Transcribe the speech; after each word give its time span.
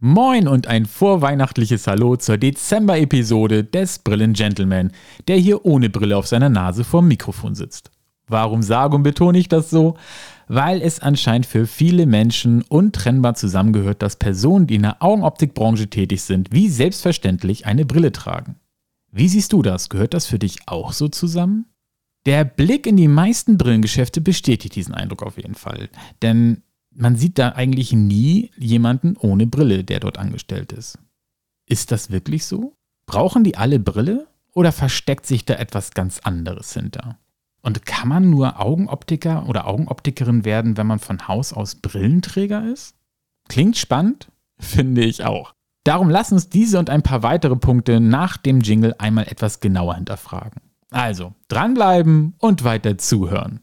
Moin 0.00 0.46
und 0.46 0.68
ein 0.68 0.86
vorweihnachtliches 0.86 1.88
Hallo 1.88 2.14
zur 2.14 2.36
Dezember-Episode 2.36 3.64
des 3.64 3.98
Brillen-Gentleman, 3.98 4.92
der 5.26 5.38
hier 5.38 5.64
ohne 5.64 5.90
Brille 5.90 6.16
auf 6.16 6.28
seiner 6.28 6.48
Nase 6.48 6.84
vorm 6.84 7.08
Mikrofon 7.08 7.56
sitzt. 7.56 7.90
Warum 8.28 8.62
sage 8.62 8.94
und 8.94 9.02
betone 9.02 9.38
ich 9.38 9.48
das 9.48 9.70
so? 9.70 9.96
Weil 10.46 10.82
es 10.82 11.00
anscheinend 11.00 11.46
für 11.46 11.66
viele 11.66 12.06
Menschen 12.06 12.62
untrennbar 12.62 13.34
zusammengehört, 13.34 14.00
dass 14.00 14.14
Personen, 14.14 14.68
die 14.68 14.76
in 14.76 14.82
der 14.82 15.02
Augenoptikbranche 15.02 15.90
tätig 15.90 16.22
sind, 16.22 16.52
wie 16.52 16.68
selbstverständlich 16.68 17.66
eine 17.66 17.84
Brille 17.84 18.12
tragen. 18.12 18.54
Wie 19.10 19.26
siehst 19.26 19.52
du 19.52 19.62
das? 19.62 19.88
Gehört 19.88 20.14
das 20.14 20.26
für 20.26 20.38
dich 20.38 20.58
auch 20.66 20.92
so 20.92 21.08
zusammen? 21.08 21.66
Der 22.24 22.44
Blick 22.44 22.86
in 22.86 22.96
die 22.96 23.08
meisten 23.08 23.58
Brillengeschäfte 23.58 24.20
bestätigt 24.20 24.76
diesen 24.76 24.94
Eindruck 24.94 25.24
auf 25.24 25.38
jeden 25.38 25.56
Fall. 25.56 25.88
Denn 26.22 26.62
man 26.98 27.16
sieht 27.16 27.38
da 27.38 27.50
eigentlich 27.50 27.92
nie 27.92 28.50
jemanden 28.56 29.16
ohne 29.16 29.46
Brille, 29.46 29.84
der 29.84 30.00
dort 30.00 30.18
angestellt 30.18 30.72
ist. 30.72 30.98
Ist 31.66 31.92
das 31.92 32.10
wirklich 32.10 32.44
so? 32.44 32.74
Brauchen 33.06 33.44
die 33.44 33.56
alle 33.56 33.78
Brille 33.78 34.26
oder 34.52 34.72
versteckt 34.72 35.24
sich 35.24 35.44
da 35.44 35.54
etwas 35.54 35.92
ganz 35.92 36.18
anderes 36.18 36.74
hinter? 36.74 37.18
Und 37.62 37.86
kann 37.86 38.08
man 38.08 38.30
nur 38.30 38.60
Augenoptiker 38.60 39.48
oder 39.48 39.66
Augenoptikerin 39.66 40.44
werden, 40.44 40.76
wenn 40.76 40.86
man 40.86 40.98
von 40.98 41.28
Haus 41.28 41.52
aus 41.52 41.76
Brillenträger 41.76 42.70
ist? 42.70 42.96
Klingt 43.48 43.76
spannend? 43.76 44.30
Finde 44.58 45.04
ich 45.04 45.24
auch. 45.24 45.54
Darum 45.84 46.10
lass 46.10 46.32
uns 46.32 46.48
diese 46.48 46.78
und 46.78 46.90
ein 46.90 47.02
paar 47.02 47.22
weitere 47.22 47.56
Punkte 47.56 48.00
nach 48.00 48.36
dem 48.36 48.60
Jingle 48.60 48.94
einmal 48.98 49.28
etwas 49.28 49.60
genauer 49.60 49.94
hinterfragen. 49.94 50.60
Also, 50.90 51.34
dranbleiben 51.48 52.34
und 52.38 52.64
weiter 52.64 52.98
zuhören. 52.98 53.60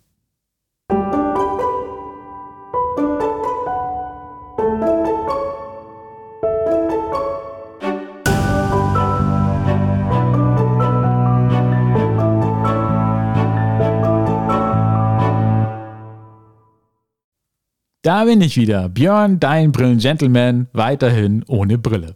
Da 18.06 18.26
bin 18.26 18.40
ich 18.40 18.56
wieder, 18.56 18.88
Björn, 18.88 19.40
dein 19.40 19.72
Brillen-Gentleman, 19.72 20.68
weiterhin 20.74 21.44
ohne 21.48 21.80
Brille. 21.80 22.16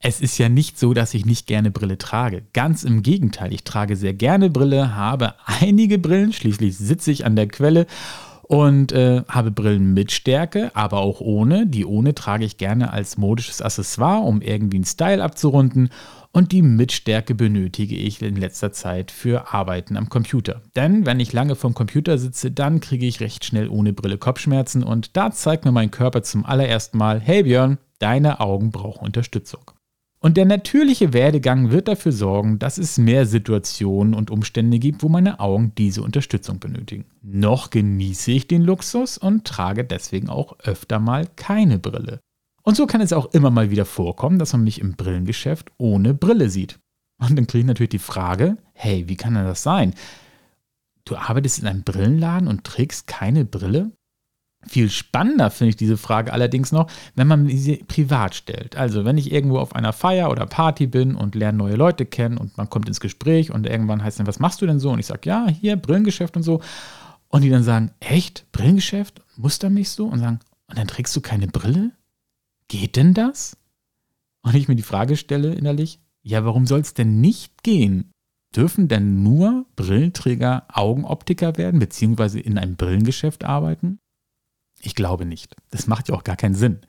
Es 0.00 0.22
ist 0.22 0.38
ja 0.38 0.48
nicht 0.48 0.78
so, 0.78 0.94
dass 0.94 1.12
ich 1.12 1.26
nicht 1.26 1.46
gerne 1.46 1.70
Brille 1.70 1.98
trage. 1.98 2.44
Ganz 2.54 2.84
im 2.84 3.02
Gegenteil, 3.02 3.52
ich 3.52 3.64
trage 3.64 3.96
sehr 3.96 4.14
gerne 4.14 4.48
Brille, 4.48 4.96
habe 4.96 5.34
einige 5.44 5.98
Brillen, 5.98 6.32
schließlich 6.32 6.78
sitze 6.78 7.10
ich 7.10 7.26
an 7.26 7.36
der 7.36 7.48
Quelle 7.48 7.86
und 8.44 8.92
äh, 8.92 9.22
habe 9.28 9.50
Brillen 9.50 9.94
mit 9.94 10.12
Stärke, 10.12 10.70
aber 10.74 10.98
auch 10.98 11.20
ohne. 11.20 11.66
Die 11.66 11.84
ohne 11.84 12.14
trage 12.14 12.44
ich 12.44 12.56
gerne 12.56 12.92
als 12.92 13.18
modisches 13.18 13.62
Accessoire, 13.62 14.22
um 14.22 14.40
irgendwie 14.40 14.76
einen 14.76 14.84
Style 14.84 15.22
abzurunden 15.22 15.90
und 16.34 16.50
die 16.50 16.62
Mitstärke 16.62 17.34
benötige 17.36 17.94
ich 17.94 18.20
in 18.20 18.34
letzter 18.34 18.72
Zeit 18.72 19.12
für 19.12 19.54
Arbeiten 19.54 19.96
am 19.96 20.08
Computer. 20.08 20.62
Denn 20.74 21.06
wenn 21.06 21.20
ich 21.20 21.32
lange 21.32 21.54
vom 21.54 21.74
Computer 21.74 22.18
sitze, 22.18 22.50
dann 22.50 22.80
kriege 22.80 23.06
ich 23.06 23.20
recht 23.20 23.44
schnell 23.44 23.68
ohne 23.68 23.92
Brille 23.92 24.18
Kopfschmerzen 24.18 24.82
und 24.82 25.16
da 25.16 25.30
zeigt 25.30 25.64
mir 25.64 25.70
mein 25.70 25.92
Körper 25.92 26.24
zum 26.24 26.44
allerersten 26.44 26.98
Mal, 26.98 27.20
hey 27.20 27.44
Björn, 27.44 27.78
deine 28.00 28.40
Augen 28.40 28.72
brauchen 28.72 29.04
Unterstützung. 29.04 29.73
Und 30.24 30.38
der 30.38 30.46
natürliche 30.46 31.12
Werdegang 31.12 31.70
wird 31.70 31.86
dafür 31.86 32.10
sorgen, 32.10 32.58
dass 32.58 32.78
es 32.78 32.96
mehr 32.96 33.26
Situationen 33.26 34.14
und 34.14 34.30
Umstände 34.30 34.78
gibt, 34.78 35.02
wo 35.02 35.10
meine 35.10 35.38
Augen 35.38 35.74
diese 35.76 36.02
Unterstützung 36.02 36.60
benötigen. 36.60 37.04
Noch 37.20 37.68
genieße 37.68 38.30
ich 38.30 38.48
den 38.48 38.62
Luxus 38.62 39.18
und 39.18 39.44
trage 39.44 39.84
deswegen 39.84 40.30
auch 40.30 40.58
öfter 40.60 40.98
mal 40.98 41.28
keine 41.36 41.78
Brille. 41.78 42.20
Und 42.62 42.74
so 42.74 42.86
kann 42.86 43.02
es 43.02 43.12
auch 43.12 43.34
immer 43.34 43.50
mal 43.50 43.70
wieder 43.70 43.84
vorkommen, 43.84 44.38
dass 44.38 44.54
man 44.54 44.64
mich 44.64 44.80
im 44.80 44.94
Brillengeschäft 44.96 45.70
ohne 45.76 46.14
Brille 46.14 46.48
sieht. 46.48 46.78
Und 47.20 47.36
dann 47.36 47.46
kriege 47.46 47.60
ich 47.60 47.66
natürlich 47.66 47.90
die 47.90 47.98
Frage, 47.98 48.56
hey, 48.72 49.06
wie 49.06 49.16
kann 49.16 49.34
denn 49.34 49.44
das 49.44 49.62
sein? 49.62 49.92
Du 51.04 51.16
arbeitest 51.16 51.58
in 51.58 51.66
einem 51.66 51.82
Brillenladen 51.82 52.48
und 52.48 52.64
trägst 52.64 53.06
keine 53.06 53.44
Brille? 53.44 53.92
Viel 54.66 54.90
spannender 54.90 55.50
finde 55.50 55.70
ich 55.70 55.76
diese 55.76 55.96
Frage 55.96 56.32
allerdings 56.32 56.72
noch, 56.72 56.90
wenn 57.14 57.26
man 57.26 57.48
sie 57.48 57.84
privat 57.86 58.34
stellt. 58.34 58.76
Also 58.76 59.04
wenn 59.04 59.18
ich 59.18 59.32
irgendwo 59.32 59.58
auf 59.58 59.74
einer 59.74 59.92
Feier 59.92 60.30
oder 60.30 60.46
Party 60.46 60.86
bin 60.86 61.14
und 61.14 61.34
lerne 61.34 61.58
neue 61.58 61.76
Leute 61.76 62.06
kennen 62.06 62.38
und 62.38 62.56
man 62.56 62.70
kommt 62.70 62.88
ins 62.88 63.00
Gespräch 63.00 63.50
und 63.50 63.66
irgendwann 63.66 64.02
heißt 64.02 64.18
dann, 64.18 64.26
was 64.26 64.40
machst 64.40 64.62
du 64.62 64.66
denn 64.66 64.80
so? 64.80 64.90
Und 64.90 64.98
ich 64.98 65.06
sage, 65.06 65.28
ja, 65.28 65.46
hier 65.48 65.76
Brillengeschäft 65.76 66.36
und 66.36 66.42
so. 66.42 66.60
Und 67.28 67.42
die 67.42 67.50
dann 67.50 67.64
sagen, 67.64 67.90
echt? 68.00 68.46
Brillengeschäft? 68.52 69.22
Muster 69.36 69.70
mich 69.70 69.90
so? 69.90 70.06
Und 70.06 70.20
sagen, 70.20 70.40
und 70.68 70.78
dann 70.78 70.86
trägst 70.86 71.14
du 71.16 71.20
keine 71.20 71.48
Brille? 71.48 71.92
geht 72.68 72.96
denn 72.96 73.14
das? 73.14 73.56
Und 74.42 74.54
ich 74.54 74.68
mir 74.68 74.76
die 74.76 74.82
Frage 74.82 75.16
stelle 75.16 75.54
innerlich, 75.54 76.00
ja, 76.22 76.44
warum 76.44 76.66
soll 76.66 76.80
es 76.80 76.94
denn 76.94 77.20
nicht 77.20 77.62
gehen? 77.62 78.12
Dürfen 78.54 78.88
denn 78.88 79.22
nur 79.22 79.66
Brillenträger 79.76 80.66
Augenoptiker 80.72 81.56
werden, 81.56 81.80
beziehungsweise 81.80 82.40
in 82.40 82.58
einem 82.58 82.76
Brillengeschäft 82.76 83.44
arbeiten? 83.44 83.98
Ich 84.84 84.94
glaube 84.94 85.24
nicht. 85.24 85.54
Das 85.70 85.86
macht 85.86 86.08
ja 86.08 86.14
auch 86.14 86.24
gar 86.24 86.36
keinen 86.36 86.54
Sinn. 86.54 86.80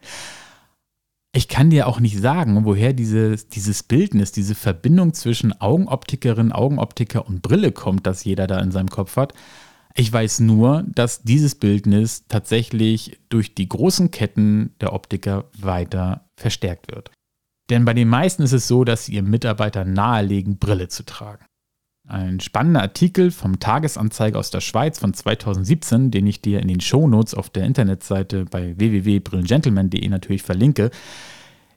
Ich 1.34 1.48
kann 1.48 1.70
dir 1.70 1.88
auch 1.88 2.00
nicht 2.00 2.18
sagen, 2.20 2.64
woher 2.66 2.94
dieses, 2.94 3.50
dieses 3.50 3.84
Bildnis, 3.84 4.32
diese 4.32 4.56
Verbindung 4.56 5.14
zwischen 5.14 5.60
Augenoptikerin, 5.60 6.52
Augenoptiker 6.52 7.28
und 7.28 7.42
Brille 7.42 7.72
kommt, 7.72 8.06
das 8.06 8.24
jeder 8.24 8.48
da 8.48 8.60
in 8.60 8.72
seinem 8.72 8.90
Kopf 8.90 9.18
hat. 9.18 9.34
Ich 9.96 10.12
weiß 10.12 10.42
nur, 10.42 10.84
dass 10.88 11.24
dieses 11.24 11.56
Bildnis 11.56 12.26
tatsächlich 12.28 13.20
durch 13.30 13.56
die 13.56 13.68
großen 13.68 14.12
Ketten 14.12 14.76
der 14.82 14.94
Optiker 14.94 15.46
weiter 15.58 16.30
verstärkt 16.36 16.94
wird. 16.94 17.12
Denn 17.70 17.86
bei 17.86 17.94
den 17.94 18.10
meisten 18.10 18.44
ist 18.44 18.52
es 18.52 18.68
so, 18.68 18.84
dass 18.84 19.06
sie 19.06 19.14
ihrem 19.14 19.30
Mitarbeiter 19.30 19.86
nahelegen, 19.86 20.58
Brille 20.58 20.90
zu 20.90 21.06
tragen. 21.06 21.46
Ein 22.08 22.40
spannender 22.40 22.82
Artikel 22.82 23.32
vom 23.32 23.60
Tagesanzeiger 23.60 24.38
aus 24.38 24.52
der 24.52 24.62
Schweiz 24.62 25.00
von 25.00 25.14
2017, 25.14 26.12
den 26.12 26.28
ich 26.28 26.42
dir 26.42 26.60
in 26.60 26.68
den 26.68 26.80
Shownotes 26.80 27.34
auf 27.34 27.50
der 27.50 27.66
Internetseite 27.66 28.46
bei 28.46 28.78
www.brillengentleman.de 28.78 30.08
natürlich 30.08 30.44
verlinke, 30.44 30.92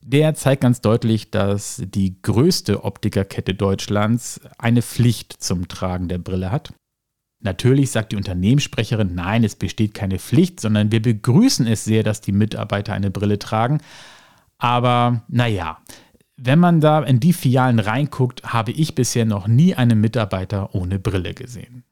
der 0.02 0.34
zeigt 0.34 0.62
ganz 0.62 0.80
deutlich, 0.80 1.30
dass 1.30 1.82
die 1.84 2.20
größte 2.20 2.84
Optikerkette 2.84 3.54
Deutschlands 3.54 4.40
eine 4.58 4.82
Pflicht 4.82 5.34
zum 5.42 5.68
Tragen 5.68 6.08
der 6.08 6.18
Brille 6.18 6.50
hat. 6.50 6.74
Natürlich 7.40 7.90
sagt 7.90 8.12
die 8.12 8.16
Unternehmenssprecherin, 8.16 9.14
nein, 9.14 9.44
es 9.44 9.54
besteht 9.54 9.94
keine 9.94 10.18
Pflicht, 10.18 10.60
sondern 10.60 10.92
wir 10.92 11.00
begrüßen 11.00 11.66
es 11.66 11.84
sehr, 11.84 12.02
dass 12.02 12.20
die 12.20 12.32
Mitarbeiter 12.32 12.94
eine 12.94 13.10
Brille 13.10 13.38
tragen. 13.38 13.80
Aber 14.58 15.22
naja, 15.28 15.78
wenn 16.41 16.60
man 16.60 16.81
da 16.81 17.03
in 17.03 17.19
die 17.19 17.32
Filialen 17.32 17.81
reinguckt, 17.81 18.44
habe 18.44 18.71
ich 18.71 18.94
bisher 18.94 19.25
noch 19.25 19.49
nie 19.49 19.75
einen 19.75 20.00
Mitarbeiter 20.00 20.75
ohne 20.75 21.00
Brille 21.00 21.34
gesehen. 21.34 21.82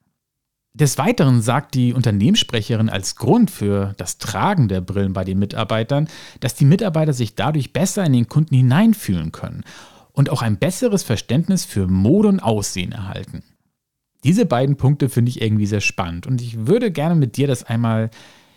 Des 0.73 0.99
Weiteren 0.99 1.43
sagt 1.43 1.75
die 1.75 1.93
Unternehmenssprecherin 1.93 2.89
als 2.89 3.17
Grund 3.17 3.51
für 3.51 3.95
das 3.97 4.19
Tragen 4.19 4.69
der 4.69 4.83
Brillen 4.83 5.15
bei 5.15 5.25
den 5.25 5.39
Mitarbeitern, 5.39 6.07
dass 6.41 6.55
die 6.55 6.67
Mitarbeiter 6.67 7.12
sich 7.12 7.34
dadurch 7.34 7.73
besser 7.73 8.05
in 8.05 8.12
den 8.12 8.29
Kunden 8.29 8.55
hineinfühlen 8.55 9.33
können 9.33 9.65
und 10.12 10.31
auch 10.31 10.43
ein 10.43 10.59
besseres 10.59 11.03
Verständnis 11.03 11.65
für 11.65 11.89
Mode 11.89 12.28
und 12.28 12.41
Aussehen 12.41 12.93
erhalten. 12.93 13.43
Diese 14.23 14.47
beiden 14.47 14.77
Punkte 14.77 15.09
finde 15.09 15.31
ich 15.31 15.41
irgendwie 15.41 15.67
sehr 15.67 15.81
spannend 15.81 16.27
und 16.27 16.41
ich 16.41 16.67
würde 16.67 16.93
gerne 16.93 17.17
mit 17.17 17.37
dir 17.37 17.49
das 17.49 17.65
einmal 17.65 18.11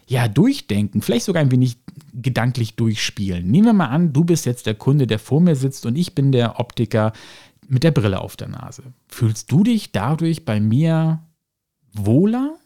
ja 0.09 0.28
durchdenken, 0.28 1.02
vielleicht 1.02 1.25
sogar 1.25 1.42
ein 1.42 1.52
wenig 1.52 1.78
gedanklich 2.14 2.75
durchspielen. 2.75 3.50
Nehmen 3.50 3.68
wir 3.68 3.74
mal 3.74 3.90
an, 3.90 4.12
du 4.12 4.24
bist 4.24 4.46
jetzt 4.46 4.66
der 4.66 4.74
Kunde, 4.74 5.06
der 5.06 5.20
vor 5.20 5.40
mir 5.40 5.56
sitzt 5.56 5.86
und 5.86 5.96
ich 5.96 6.16
bin 6.16 6.31
der 6.31 6.59
Optiker 6.59 7.14
mit 7.68 7.84
der 7.84 7.92
Brille 7.92 8.20
auf 8.20 8.36
der 8.36 8.47
Nase. 8.47 8.84
Fühlst 9.08 9.52
du 9.52 9.64
dich 9.64 9.92
dadurch 9.92 10.46
bei 10.46 10.59
mir 10.59 11.24
wohler, 11.94 12.58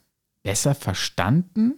besser 0.43 0.73
verstanden? 0.73 1.73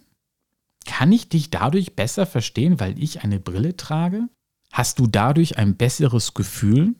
Kann 0.85 1.11
ich 1.11 1.29
dich 1.29 1.49
dadurch 1.49 1.95
besser 1.95 2.27
verstehen, 2.27 2.79
weil 2.79 3.01
ich 3.01 3.23
eine 3.23 3.39
Brille 3.39 3.75
trage? 3.75 4.29
Hast 4.71 4.99
du 4.99 5.07
dadurch 5.07 5.57
ein 5.57 5.75
besseres 5.75 6.35
Gefühl, 6.35 6.93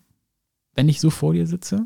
wenn 0.73 0.89
ich 0.89 1.00
so 1.00 1.12
vor 1.12 1.33
dir 1.33 1.45
sitze? 1.45 1.85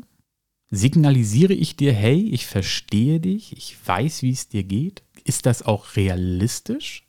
Signalisiere 0.70 1.52
ich 1.52 1.76
dir, 1.76 1.92
hey, 1.92 2.22
ich 2.30 2.46
verstehe 2.46 3.20
dich, 3.20 3.54
ich 3.54 3.76
weiß, 3.86 4.22
wie 4.22 4.30
es 4.30 4.48
dir 4.48 4.62
geht? 4.62 5.02
Ist 5.20 5.46
das 5.46 5.62
auch 5.62 5.96
realistisch? 5.96 7.06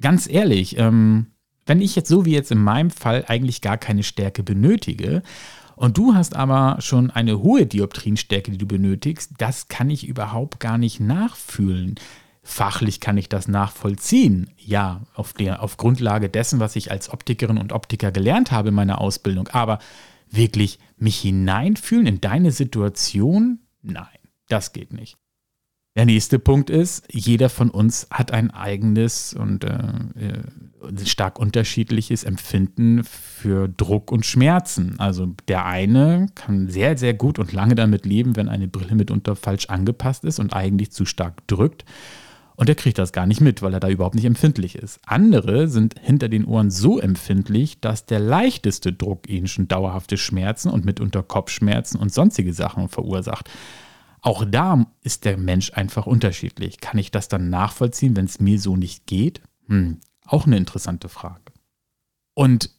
Ganz 0.00 0.28
ehrlich, 0.28 0.78
ähm, 0.78 1.26
wenn 1.64 1.80
ich 1.80 1.96
jetzt 1.96 2.08
so 2.08 2.24
wie 2.24 2.32
jetzt 2.32 2.52
in 2.52 2.62
meinem 2.62 2.90
Fall 2.90 3.24
eigentlich 3.26 3.60
gar 3.60 3.76
keine 3.76 4.02
Stärke 4.02 4.42
benötige 4.42 5.22
und 5.74 5.98
du 5.98 6.14
hast 6.14 6.36
aber 6.36 6.76
schon 6.80 7.10
eine 7.10 7.42
hohe 7.42 7.66
Dioptrienstärke, 7.66 8.50
die 8.50 8.58
du 8.58 8.66
benötigst, 8.66 9.32
das 9.38 9.68
kann 9.68 9.90
ich 9.90 10.06
überhaupt 10.06 10.60
gar 10.60 10.78
nicht 10.78 11.00
nachfühlen. 11.00 11.96
Fachlich 12.42 13.00
kann 13.00 13.18
ich 13.18 13.28
das 13.28 13.48
nachvollziehen. 13.48 14.50
Ja, 14.56 15.02
auf, 15.14 15.32
der, 15.32 15.62
auf 15.62 15.76
Grundlage 15.76 16.28
dessen, 16.28 16.60
was 16.60 16.76
ich 16.76 16.92
als 16.92 17.10
Optikerin 17.10 17.58
und 17.58 17.72
Optiker 17.72 18.12
gelernt 18.12 18.52
habe 18.52 18.68
in 18.68 18.74
meiner 18.74 19.00
Ausbildung. 19.00 19.48
Aber 19.48 19.80
wirklich 20.30 20.78
mich 20.96 21.18
hineinfühlen 21.18 22.06
in 22.06 22.20
deine 22.20 22.52
Situation? 22.52 23.58
Nein, 23.82 24.06
das 24.48 24.72
geht 24.72 24.92
nicht. 24.92 25.18
Der 25.96 26.04
nächste 26.04 26.38
Punkt 26.38 26.68
ist, 26.68 27.04
jeder 27.10 27.48
von 27.48 27.70
uns 27.70 28.06
hat 28.10 28.30
ein 28.30 28.50
eigenes 28.50 29.32
und 29.32 29.64
äh, 29.64 29.70
äh, 29.70 31.06
stark 31.06 31.38
unterschiedliches 31.38 32.22
Empfinden 32.22 33.02
für 33.02 33.66
Druck 33.66 34.12
und 34.12 34.26
Schmerzen. 34.26 34.96
Also 35.00 35.34
der 35.48 35.64
eine 35.64 36.26
kann 36.34 36.68
sehr, 36.68 36.98
sehr 36.98 37.14
gut 37.14 37.38
und 37.38 37.54
lange 37.54 37.74
damit 37.74 38.04
leben, 38.04 38.36
wenn 38.36 38.50
eine 38.50 38.68
Brille 38.68 38.94
mitunter 38.94 39.36
falsch 39.36 39.70
angepasst 39.70 40.24
ist 40.24 40.38
und 40.38 40.52
eigentlich 40.52 40.92
zu 40.92 41.06
stark 41.06 41.46
drückt. 41.46 41.86
Und 42.56 42.68
er 42.68 42.74
kriegt 42.74 42.98
das 42.98 43.12
gar 43.12 43.26
nicht 43.26 43.40
mit, 43.40 43.62
weil 43.62 43.72
er 43.72 43.80
da 43.80 43.88
überhaupt 43.88 44.16
nicht 44.16 44.24
empfindlich 44.26 44.76
ist. 44.76 45.00
Andere 45.06 45.66
sind 45.68 45.94
hinter 45.98 46.28
den 46.28 46.44
Ohren 46.44 46.70
so 46.70 46.98
empfindlich, 46.98 47.80
dass 47.80 48.04
der 48.04 48.20
leichteste 48.20 48.92
Druck 48.92 49.30
ihnen 49.30 49.46
schon 49.46 49.68
dauerhafte 49.68 50.18
Schmerzen 50.18 50.70
und 50.70 50.84
mitunter 50.84 51.22
Kopfschmerzen 51.22 51.98
und 51.98 52.12
sonstige 52.12 52.52
Sachen 52.52 52.88
verursacht. 52.90 53.50
Auch 54.26 54.44
da 54.44 54.84
ist 55.02 55.24
der 55.24 55.36
Mensch 55.36 55.72
einfach 55.74 56.04
unterschiedlich. 56.08 56.80
Kann 56.80 56.98
ich 56.98 57.12
das 57.12 57.28
dann 57.28 57.48
nachvollziehen, 57.48 58.16
wenn 58.16 58.24
es 58.24 58.40
mir 58.40 58.58
so 58.58 58.76
nicht 58.76 59.06
geht? 59.06 59.40
Hm, 59.68 60.00
auch 60.24 60.46
eine 60.46 60.56
interessante 60.56 61.08
Frage. 61.08 61.52
Und 62.34 62.70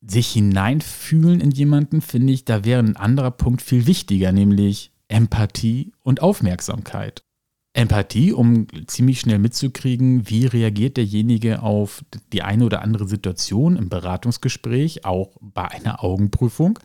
sich 0.00 0.28
hineinfühlen 0.28 1.40
in 1.40 1.50
jemanden, 1.50 2.02
finde 2.02 2.32
ich, 2.32 2.44
da 2.44 2.64
wäre 2.64 2.78
ein 2.84 2.96
anderer 2.96 3.32
Punkt 3.32 3.62
viel 3.62 3.88
wichtiger, 3.88 4.30
nämlich 4.30 4.92
Empathie 5.08 5.90
und 6.04 6.22
Aufmerksamkeit. 6.22 7.24
Empathie, 7.72 8.32
um 8.32 8.68
ziemlich 8.86 9.18
schnell 9.18 9.40
mitzukriegen, 9.40 10.30
wie 10.30 10.46
reagiert 10.46 10.98
derjenige 10.98 11.64
auf 11.64 12.04
die 12.32 12.42
eine 12.42 12.64
oder 12.64 12.82
andere 12.82 13.08
Situation 13.08 13.74
im 13.74 13.88
Beratungsgespräch, 13.88 15.04
auch 15.04 15.36
bei 15.40 15.66
einer 15.66 16.04
Augenprüfung. 16.04 16.78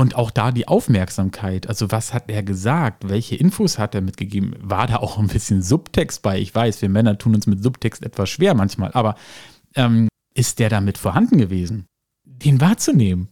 Und 0.00 0.14
auch 0.14 0.30
da 0.30 0.50
die 0.50 0.66
Aufmerksamkeit, 0.66 1.66
also 1.66 1.90
was 1.90 2.14
hat 2.14 2.30
er 2.30 2.42
gesagt, 2.42 3.10
welche 3.10 3.36
Infos 3.36 3.78
hat 3.78 3.94
er 3.94 4.00
mitgegeben, 4.00 4.54
war 4.58 4.86
da 4.86 4.96
auch 4.96 5.18
ein 5.18 5.26
bisschen 5.26 5.60
Subtext 5.60 6.22
bei. 6.22 6.38
Ich 6.40 6.54
weiß, 6.54 6.80
wir 6.80 6.88
Männer 6.88 7.18
tun 7.18 7.34
uns 7.34 7.46
mit 7.46 7.62
Subtext 7.62 8.02
etwas 8.02 8.30
schwer 8.30 8.54
manchmal, 8.54 8.92
aber 8.92 9.14
ähm, 9.74 10.08
ist 10.32 10.58
der 10.58 10.70
damit 10.70 10.96
vorhanden 10.96 11.36
gewesen? 11.36 11.84
Den 12.24 12.62
wahrzunehmen, 12.62 13.28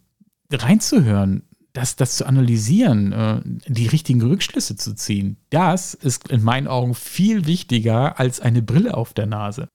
reinzuhören, 0.52 1.44
das, 1.72 1.96
das 1.96 2.18
zu 2.18 2.26
analysieren, 2.26 3.12
äh, 3.12 3.40
die 3.66 3.86
richtigen 3.86 4.20
Rückschlüsse 4.20 4.76
zu 4.76 4.94
ziehen, 4.94 5.38
das 5.48 5.94
ist 5.94 6.28
in 6.28 6.42
meinen 6.42 6.66
Augen 6.66 6.94
viel 6.94 7.46
wichtiger 7.46 8.20
als 8.20 8.40
eine 8.40 8.60
Brille 8.60 8.94
auf 8.94 9.14
der 9.14 9.24
Nase. 9.24 9.70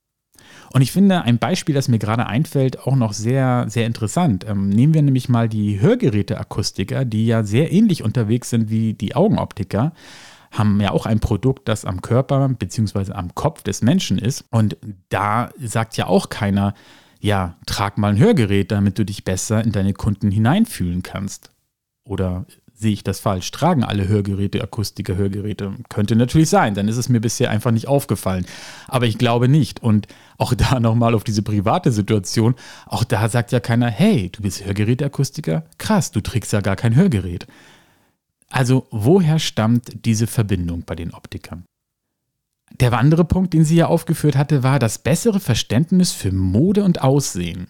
Und 0.74 0.81
ich 0.81 0.92
finde 0.92 1.22
ein 1.22 1.38
Beispiel, 1.38 1.75
das 1.75 1.88
mir 1.88 2.00
gerade 2.00 2.25
einfällt, 2.25 2.80
auch 2.80 2.96
noch 2.96 3.14
sehr, 3.14 3.66
sehr 3.70 3.86
interessant. 3.86 4.46
Ähm, 4.48 4.70
nehmen 4.70 4.96
wir 4.96 5.04
nämlich 5.04 5.30
mal 5.30 5.48
die 5.48 5.80
Hörgeräteakustiker, 5.80 7.06
die 7.06 7.28
ja 7.28 7.44
sehr 7.44 7.72
ähnlich 7.72 8.04
unterwegs 8.04 8.50
sind 8.50 8.70
wie 8.70 8.94
die 8.94 9.16
Augenoptiker 9.16 9.94
haben 10.54 10.80
ja 10.80 10.92
auch 10.92 11.06
ein 11.06 11.20
Produkt, 11.20 11.68
das 11.68 11.84
am 11.84 12.02
Körper 12.02 12.48
bzw. 12.48 13.14
am 13.14 13.34
Kopf 13.34 13.64
des 13.64 13.81
Menschen 13.81 14.20
ist. 14.20 14.46
Und 14.52 14.78
da 15.10 15.50
sagt 15.60 15.98
ja 15.98 16.06
auch 16.06 16.30
keiner, 16.30 16.76
ja, 17.19 17.58
trag 17.66 17.98
mal 17.98 18.10
ein 18.10 18.19
Hörgerät, 18.19 18.72
damit 18.72 19.00
du 19.00 19.04
dich 19.06 19.24
besser 19.24 19.64
in 19.64 19.72
deine 19.72 19.94
Kunden 19.94 20.30
hineinfühlen 20.30 21.02
kannst. 21.02 21.50
Oder 22.06 22.46
sehe 22.83 22.94
ich 22.94 23.03
das 23.03 23.19
falsch? 23.19 23.50
Tragen 23.50 23.83
alle 23.83 24.07
Hörgeräte, 24.07 24.62
Akustiker 24.62 25.15
Hörgeräte? 25.15 25.74
Könnte 25.89 26.15
natürlich 26.15 26.50
sein, 26.50 26.75
dann 26.75 26.88
ist 26.88 26.97
es 26.97 27.09
mir 27.09 27.19
bisher 27.19 27.50
einfach 27.50 27.71
nicht 27.71 27.88
aufgefallen. 27.88 28.45
Aber 28.88 29.07
ich 29.07 29.18
glaube 29.18 29.47
nicht. 29.47 29.81
Und 29.81 30.07
auch 30.38 30.53
da 30.53 30.80
nochmal 30.80 31.15
auf 31.15 31.24
diese 31.24 31.41
private 31.41 31.91
Situation, 31.91 32.53
auch 32.85 33.03
da 33.03 33.27
sagt 33.30 33.51
ja 33.51 33.59
keiner, 33.59 33.89
hey, 33.89 34.30
du 34.30 34.44
bist 34.44 34.63
Hörgeräteakustiker? 34.63 35.65
Krass, 35.80 36.12
du 36.12 36.21
trägst 36.21 36.53
ja 36.53 36.62
gar 36.62 36.75
kein 36.75 36.95
Hörgerät. 36.95 37.47
Also 38.50 38.85
woher 38.91 39.39
stammt 39.39 40.06
diese 40.06 40.27
Verbindung 40.27 40.83
bei 40.85 40.94
den 40.94 41.13
Optikern? 41.13 41.63
Der 42.80 42.94
andere 42.94 43.25
Punkt, 43.25 43.53
den 43.53 43.65
sie 43.65 43.77
ja 43.77 43.88
aufgeführt 43.88 44.35
hatte, 44.35 44.62
war 44.62 44.77
das 44.77 45.00
bessere 45.00 45.39
Verständnis 45.39 46.12
für 46.12 46.31
Mode 46.31 46.83
und 46.83 47.01
Aussehen. 47.01 47.68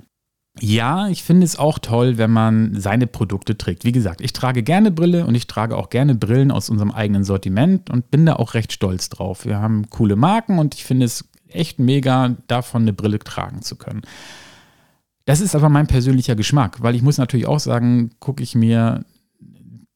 Ja, 0.60 1.08
ich 1.08 1.24
finde 1.24 1.46
es 1.46 1.58
auch 1.58 1.80
toll, 1.80 2.18
wenn 2.20 2.30
man 2.30 2.80
seine 2.80 3.08
Produkte 3.08 3.58
trägt. 3.58 3.86
Wie 3.86 3.92
gesagt, 3.92 4.22
ich 4.22 4.34
trage 4.34 4.62
gerne 4.62 4.92
Brille 4.92 5.26
und 5.26 5.34
ich 5.34 5.48
trage 5.48 5.76
auch 5.76 5.90
gerne 5.90 6.14
Brillen 6.14 6.52
aus 6.52 6.70
unserem 6.70 6.92
eigenen 6.92 7.24
Sortiment 7.24 7.90
und 7.90 8.12
bin 8.12 8.26
da 8.26 8.36
auch 8.36 8.54
recht 8.54 8.72
stolz 8.72 9.10
drauf. 9.10 9.46
Wir 9.46 9.60
haben 9.60 9.90
coole 9.90 10.16
Marken 10.16 10.60
und 10.60 10.76
ich 10.76 10.84
finde 10.84 11.08
es 11.08 11.28
echt 11.48 11.80
mega, 11.80 12.36
davon 12.48 12.84
eine 12.84 12.94
Brille 12.94 13.20
tragen 13.20 13.64
zu 13.64 13.76
können. 13.76 14.02
Das 15.26 15.42
ist 15.42 15.56
aber 15.56 15.70
mein 15.70 15.88
persönlicher 15.88 16.36
Geschmack, 16.36 16.84
weil 16.84 16.96
ich 16.96 17.02
muss 17.02 17.18
natürlich 17.18 17.48
auch 17.48 17.60
sagen, 17.60 18.12
gucke 18.20 18.44
ich 18.44 18.56
mir 18.56 19.06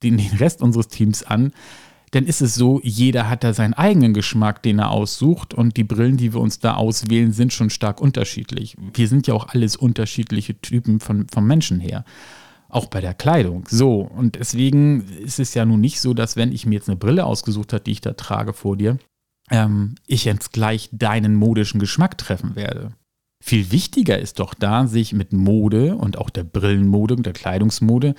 den, 0.03 0.19
Rest 0.39 0.61
unseres 0.61 0.87
Teams 0.87 1.23
an, 1.23 1.51
dann 2.11 2.25
ist 2.25 2.41
es 2.41 2.55
so, 2.55 2.79
jeder 2.83 3.29
hat 3.29 3.43
da 3.43 3.53
seinen 3.53 3.73
eigenen 3.73 4.13
Geschmack, 4.13 4.63
den 4.63 4.79
er 4.79 4.91
aussucht 4.91 5.53
und 5.53 5.75
die 5.75 5.83
Brillen, 5.83 6.17
die 6.17 6.33
wir 6.33 6.39
uns 6.39 6.59
da 6.59 6.75
auswählen, 6.75 7.33
sind 7.33 7.51
schon 7.51 7.69
stark 7.69 7.99
unterschiedlich. 7.99 8.77
Wir 8.93 9.07
sind 9.07 9.27
ja 9.27 9.33
auch 9.33 9.49
alles 9.49 9.75
unterschiedliche 9.75 10.59
Typen 10.61 10.99
von, 10.99 11.27
vom 11.27 11.45
Menschen 11.45 11.79
her. 11.79 12.05
Auch 12.69 12.85
bei 12.85 13.01
der 13.01 13.13
Kleidung. 13.13 13.65
So, 13.69 14.01
und 14.01 14.35
deswegen 14.35 15.01
ist 15.01 15.39
es 15.39 15.53
ja 15.53 15.65
nun 15.65 15.81
nicht 15.81 16.01
so, 16.01 16.13
dass 16.13 16.35
wenn 16.35 16.51
ich 16.51 16.65
mir 16.65 16.75
jetzt 16.75 16.89
eine 16.89 16.97
Brille 16.97 17.25
ausgesucht 17.25 17.73
habe, 17.73 17.83
die 17.83 17.91
ich 17.91 18.01
da 18.01 18.13
trage 18.13 18.53
vor 18.53 18.75
dir, 18.77 18.97
ähm, 19.49 19.95
ich 20.05 20.25
jetzt 20.25 20.53
gleich 20.53 20.89
deinen 20.91 21.35
modischen 21.35 21.79
Geschmack 21.79 22.17
treffen 22.17 22.55
werde. 22.55 22.91
Viel 23.43 23.71
wichtiger 23.71 24.19
ist 24.19 24.39
doch 24.39 24.53
da, 24.53 24.87
sich 24.87 25.13
mit 25.13 25.31
Mode 25.31 25.95
und 25.95 26.17
auch 26.17 26.29
der 26.29 26.43
Brillenmode 26.43 27.15
und 27.15 27.25
der 27.25 27.33
Kleidungsmode 27.33 28.15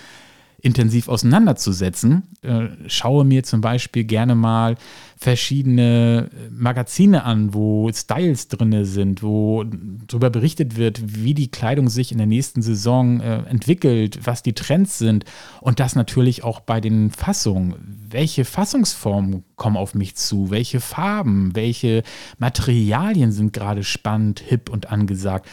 intensiv 0.61 1.09
auseinanderzusetzen. 1.09 2.25
Äh, 2.43 2.69
schaue 2.89 3.25
mir 3.25 3.45
zum 3.45 3.61
Beispiel 3.61 4.05
gerne 4.05 4.35
mal 4.35 4.75
verschiedene 5.17 6.31
Magazine 6.51 7.25
an, 7.25 7.55
wo 7.55 7.91
Styles 7.93 8.49
drin 8.49 8.85
sind, 8.85 9.23
wo 9.23 9.65
darüber 9.65 10.31
berichtet 10.31 10.77
wird, 10.77 11.01
wie 11.23 11.35
die 11.35 11.51
Kleidung 11.51 11.89
sich 11.89 12.11
in 12.11 12.19
der 12.19 12.27
nächsten 12.27 12.63
Saison 12.63 13.21
äh, 13.21 13.43
entwickelt, 13.49 14.21
was 14.25 14.43
die 14.43 14.53
Trends 14.53 14.99
sind 14.99 15.25
und 15.61 15.79
das 15.79 15.95
natürlich 15.95 16.43
auch 16.43 16.61
bei 16.61 16.81
den 16.81 17.11
Fassungen. 17.11 17.75
Welche 18.11 18.45
Fassungsformen 18.45 19.45
kommen 19.55 19.77
auf 19.77 19.95
mich 19.95 20.17
zu? 20.17 20.51
Welche 20.51 20.81
Farben? 20.81 21.55
Welche 21.55 22.03
Materialien 22.39 23.31
sind 23.31 23.53
gerade 23.53 23.85
spannend, 23.85 24.41
hip 24.41 24.71
und 24.71 24.91
angesagt? 24.91 25.47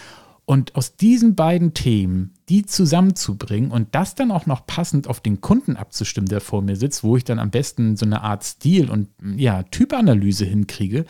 Und 0.45 0.75
aus 0.75 0.95
diesen 0.95 1.35
beiden 1.35 1.73
Themen, 1.73 2.35
die 2.49 2.65
zusammenzubringen 2.65 3.71
und 3.71 3.95
das 3.95 4.13
dann 4.13 4.31
auch 4.31 4.45
noch 4.45 4.67
passend 4.67 5.07
auf 5.07 5.19
den 5.19 5.41
Kunden 5.41 5.75
abzustimmen, 5.75 6.27
der 6.27 6.39
vor 6.39 6.61
mir 6.61 6.75
sitzt, 6.75 7.03
wo 7.03 7.17
ich 7.17 7.23
dann 7.23 7.39
am 7.39 7.49
besten 7.49 7.97
so 7.97 8.05
eine 8.05 8.21
Art 8.21 8.43
Stil 8.43 8.91
und 8.91 9.09
ja, 9.35 9.63
Typanalyse 9.63 10.45
hinkriege, 10.45 11.05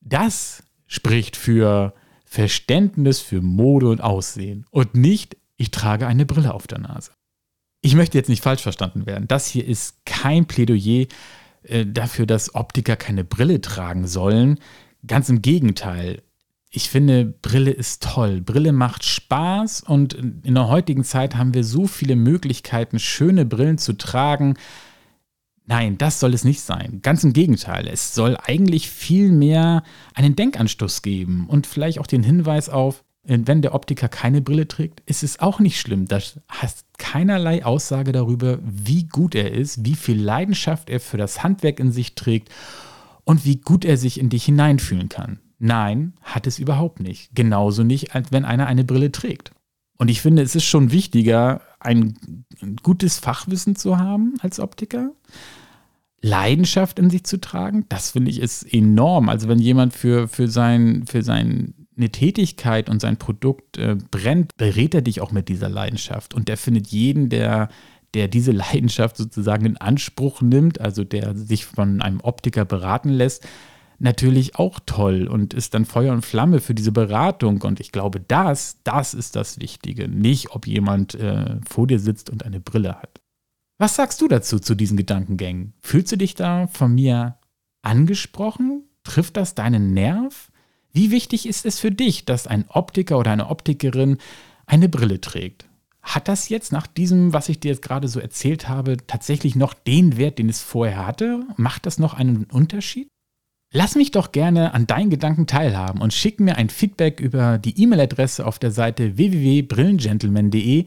das 0.00 0.62
spricht 0.86 1.36
für 1.36 1.92
Verständnis 2.24 3.20
für 3.20 3.40
Mode 3.40 3.88
und 3.88 4.00
Aussehen 4.00 4.64
und 4.70 4.94
nicht, 4.94 5.36
ich 5.56 5.70
trage 5.70 6.06
eine 6.06 6.24
Brille 6.24 6.54
auf 6.54 6.66
der 6.66 6.78
Nase. 6.78 7.10
Ich 7.80 7.94
möchte 7.94 8.18
jetzt 8.18 8.28
nicht 8.28 8.42
falsch 8.42 8.62
verstanden 8.62 9.06
werden. 9.06 9.26
Das 9.28 9.46
hier 9.46 9.66
ist 9.66 10.04
kein 10.04 10.46
Plädoyer 10.46 11.06
äh, 11.62 11.86
dafür, 11.86 12.26
dass 12.26 12.54
Optiker 12.54 12.96
keine 12.96 13.24
Brille 13.24 13.60
tragen 13.60 14.06
sollen. 14.06 14.58
Ganz 15.06 15.28
im 15.28 15.42
Gegenteil 15.42 16.22
ich 16.70 16.90
finde, 16.90 17.24
Brille 17.24 17.70
ist 17.70 18.02
toll. 18.02 18.42
Brille 18.42 18.72
macht 18.72 19.04
Spaß 19.04 19.82
und 19.82 20.12
in 20.14 20.54
der 20.54 20.68
heutigen 20.68 21.02
Zeit 21.02 21.36
haben 21.36 21.54
wir 21.54 21.64
so 21.64 21.86
viele 21.86 22.14
Möglichkeiten, 22.14 22.98
schöne 22.98 23.46
Brillen 23.46 23.78
zu 23.78 23.94
tragen. 23.94 24.54
Nein, 25.64 25.96
das 25.98 26.20
soll 26.20 26.34
es 26.34 26.44
nicht 26.44 26.60
sein. 26.60 27.00
Ganz 27.02 27.24
im 27.24 27.32
Gegenteil. 27.32 27.86
Es 27.88 28.14
soll 28.14 28.36
eigentlich 28.42 28.90
viel 28.90 29.32
mehr 29.32 29.82
einen 30.14 30.36
Denkanstoß 30.36 31.02
geben 31.02 31.46
und 31.48 31.66
vielleicht 31.66 32.00
auch 32.00 32.06
den 32.06 32.22
Hinweis 32.22 32.68
auf, 32.68 33.02
wenn 33.24 33.60
der 33.60 33.74
Optiker 33.74 34.08
keine 34.08 34.40
Brille 34.40 34.68
trägt, 34.68 35.00
ist 35.04 35.22
es 35.22 35.38
auch 35.40 35.60
nicht 35.60 35.78
schlimm. 35.78 36.06
Das 36.06 36.40
hat 36.48 36.74
keinerlei 36.96 37.64
Aussage 37.64 38.12
darüber, 38.12 38.58
wie 38.62 39.04
gut 39.04 39.34
er 39.34 39.52
ist, 39.52 39.84
wie 39.84 39.96
viel 39.96 40.18
Leidenschaft 40.18 40.88
er 40.88 41.00
für 41.00 41.18
das 41.18 41.42
Handwerk 41.42 41.78
in 41.80 41.92
sich 41.92 42.14
trägt 42.14 42.50
und 43.24 43.44
wie 43.44 43.56
gut 43.56 43.84
er 43.84 43.98
sich 43.98 44.18
in 44.18 44.30
dich 44.30 44.46
hineinfühlen 44.46 45.10
kann. 45.10 45.40
Nein, 45.58 46.14
hat 46.22 46.46
es 46.46 46.58
überhaupt 46.58 47.00
nicht. 47.00 47.30
Genauso 47.34 47.82
nicht, 47.82 48.14
als 48.14 48.30
wenn 48.30 48.44
einer 48.44 48.66
eine 48.66 48.84
Brille 48.84 49.10
trägt. 49.10 49.52
Und 49.96 50.08
ich 50.08 50.20
finde, 50.20 50.42
es 50.42 50.54
ist 50.54 50.64
schon 50.64 50.92
wichtiger, 50.92 51.60
ein 51.80 52.44
gutes 52.82 53.18
Fachwissen 53.18 53.74
zu 53.74 53.98
haben 53.98 54.34
als 54.40 54.60
Optiker. 54.60 55.12
Leidenschaft 56.20 56.98
in 56.98 57.10
sich 57.10 57.24
zu 57.24 57.40
tragen, 57.40 57.84
das 57.88 58.12
finde 58.12 58.30
ich 58.30 58.40
ist 58.40 58.62
enorm. 58.72 59.28
Also 59.28 59.48
wenn 59.48 59.58
jemand 59.58 59.92
für, 59.94 60.28
für, 60.28 60.48
sein, 60.48 61.04
für 61.06 61.22
seine 61.22 61.74
Tätigkeit 62.12 62.88
und 62.88 63.00
sein 63.00 63.16
Produkt 63.16 63.76
äh, 63.78 63.96
brennt, 64.10 64.56
berät 64.56 64.94
er 64.94 65.02
dich 65.02 65.20
auch 65.20 65.32
mit 65.32 65.48
dieser 65.48 65.68
Leidenschaft. 65.68 66.34
Und 66.34 66.48
der 66.48 66.56
findet 66.56 66.88
jeden, 66.88 67.28
der, 67.28 67.68
der 68.14 68.28
diese 68.28 68.52
Leidenschaft 68.52 69.16
sozusagen 69.16 69.66
in 69.66 69.76
Anspruch 69.76 70.42
nimmt, 70.42 70.80
also 70.80 71.04
der 71.04 71.36
sich 71.36 71.66
von 71.66 72.02
einem 72.02 72.20
Optiker 72.20 72.64
beraten 72.64 73.10
lässt, 73.10 73.46
natürlich 73.98 74.56
auch 74.56 74.80
toll 74.86 75.26
und 75.26 75.54
ist 75.54 75.74
dann 75.74 75.84
Feuer 75.84 76.12
und 76.12 76.24
Flamme 76.24 76.60
für 76.60 76.74
diese 76.74 76.92
Beratung. 76.92 77.62
Und 77.62 77.80
ich 77.80 77.92
glaube, 77.92 78.20
das, 78.20 78.78
das 78.84 79.14
ist 79.14 79.36
das 79.36 79.60
Wichtige. 79.60 80.08
Nicht, 80.08 80.50
ob 80.50 80.66
jemand 80.66 81.14
äh, 81.14 81.56
vor 81.68 81.86
dir 81.86 81.98
sitzt 81.98 82.30
und 82.30 82.44
eine 82.44 82.60
Brille 82.60 82.96
hat. 82.96 83.20
Was 83.78 83.96
sagst 83.96 84.20
du 84.20 84.28
dazu, 84.28 84.58
zu 84.58 84.74
diesen 84.74 84.96
Gedankengängen? 84.96 85.74
Fühlst 85.82 86.10
du 86.12 86.16
dich 86.16 86.34
da 86.34 86.66
von 86.66 86.94
mir 86.94 87.38
angesprochen? 87.82 88.84
Trifft 89.04 89.36
das 89.36 89.54
deinen 89.54 89.94
Nerv? 89.94 90.50
Wie 90.92 91.10
wichtig 91.10 91.46
ist 91.46 91.64
es 91.64 91.78
für 91.78 91.92
dich, 91.92 92.24
dass 92.24 92.46
ein 92.46 92.64
Optiker 92.68 93.18
oder 93.18 93.30
eine 93.30 93.50
Optikerin 93.50 94.18
eine 94.66 94.88
Brille 94.88 95.20
trägt? 95.20 95.68
Hat 96.02 96.26
das 96.26 96.48
jetzt 96.48 96.72
nach 96.72 96.86
diesem, 96.86 97.32
was 97.32 97.48
ich 97.48 97.60
dir 97.60 97.68
jetzt 97.68 97.82
gerade 97.82 98.08
so 98.08 98.18
erzählt 98.18 98.68
habe, 98.68 98.96
tatsächlich 99.06 99.56
noch 99.56 99.74
den 99.74 100.16
Wert, 100.16 100.38
den 100.38 100.48
es 100.48 100.62
vorher 100.62 101.06
hatte? 101.06 101.44
Macht 101.56 101.86
das 101.86 101.98
noch 101.98 102.14
einen 102.14 102.44
Unterschied? 102.44 103.08
Lass 103.70 103.96
mich 103.96 104.10
doch 104.10 104.32
gerne 104.32 104.72
an 104.72 104.86
deinen 104.86 105.10
Gedanken 105.10 105.46
teilhaben 105.46 106.00
und 106.00 106.14
schick 106.14 106.40
mir 106.40 106.56
ein 106.56 106.70
Feedback 106.70 107.20
über 107.20 107.58
die 107.58 107.80
E-Mail-Adresse 107.82 108.46
auf 108.46 108.58
der 108.58 108.70
Seite 108.70 109.18
www.brillengentleman.de 109.18 110.86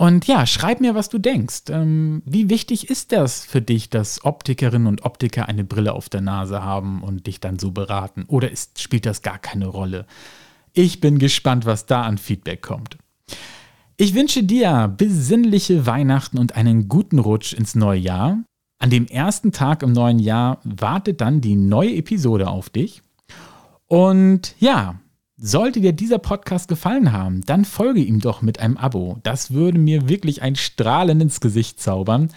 und 0.00 0.26
ja, 0.26 0.46
schreib 0.46 0.80
mir, 0.80 0.94
was 0.94 1.10
du 1.10 1.18
denkst. 1.18 1.64
Ähm, 1.68 2.22
wie 2.24 2.48
wichtig 2.48 2.88
ist 2.88 3.12
das 3.12 3.44
für 3.44 3.60
dich, 3.60 3.90
dass 3.90 4.24
Optikerinnen 4.24 4.88
und 4.88 5.04
Optiker 5.04 5.46
eine 5.46 5.62
Brille 5.62 5.92
auf 5.92 6.08
der 6.08 6.22
Nase 6.22 6.64
haben 6.64 7.02
und 7.02 7.26
dich 7.26 7.38
dann 7.38 7.58
so 7.58 7.70
beraten? 7.70 8.24
Oder 8.26 8.50
ist, 8.50 8.80
spielt 8.80 9.04
das 9.04 9.20
gar 9.20 9.38
keine 9.38 9.66
Rolle? 9.66 10.06
Ich 10.72 11.00
bin 11.00 11.18
gespannt, 11.18 11.66
was 11.66 11.84
da 11.84 12.04
an 12.04 12.16
Feedback 12.16 12.62
kommt. 12.62 12.96
Ich 13.98 14.14
wünsche 14.14 14.42
dir 14.42 14.88
besinnliche 14.96 15.84
Weihnachten 15.84 16.38
und 16.38 16.56
einen 16.56 16.88
guten 16.88 17.18
Rutsch 17.18 17.52
ins 17.52 17.74
neue 17.74 18.00
Jahr. 18.00 18.38
An 18.80 18.88
dem 18.88 19.06
ersten 19.06 19.52
Tag 19.52 19.82
im 19.82 19.92
neuen 19.92 20.18
Jahr 20.18 20.58
wartet 20.64 21.20
dann 21.20 21.42
die 21.42 21.54
neue 21.54 21.94
Episode 21.94 22.48
auf 22.48 22.70
dich. 22.70 23.02
Und 23.86 24.54
ja, 24.58 24.98
sollte 25.36 25.82
dir 25.82 25.92
dieser 25.92 26.18
Podcast 26.18 26.66
gefallen 26.66 27.12
haben, 27.12 27.42
dann 27.42 27.66
folge 27.66 28.00
ihm 28.00 28.20
doch 28.20 28.40
mit 28.40 28.58
einem 28.58 28.78
Abo. 28.78 29.18
Das 29.22 29.52
würde 29.52 29.78
mir 29.78 30.08
wirklich 30.08 30.40
ein 30.40 30.56
Strahlen 30.56 31.20
ins 31.20 31.40
Gesicht 31.40 31.78
zaubern. 31.78 32.30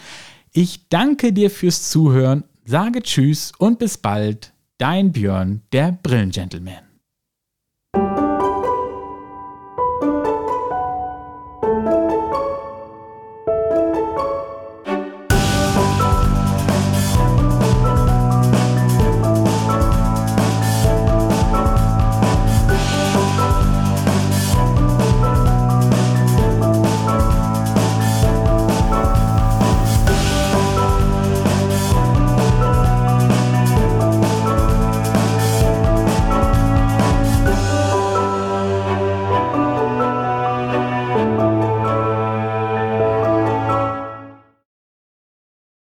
Ich 0.52 0.88
danke 0.90 1.32
dir 1.32 1.50
fürs 1.50 1.88
Zuhören, 1.90 2.44
sage 2.64 3.02
Tschüss 3.02 3.52
und 3.56 3.78
bis 3.78 3.96
bald. 3.96 4.52
Dein 4.76 5.12
Björn, 5.12 5.62
der 5.72 5.98
Brillengentleman. 6.02 6.93